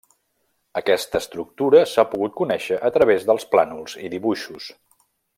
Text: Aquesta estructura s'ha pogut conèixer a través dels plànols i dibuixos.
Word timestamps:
Aquesta 0.79 1.19
estructura 1.23 1.83
s'ha 1.91 2.05
pogut 2.13 2.33
conèixer 2.41 2.79
a 2.89 2.93
través 2.99 3.27
dels 3.31 3.45
plànols 3.55 3.95
i 4.07 4.11
dibuixos. 4.15 4.71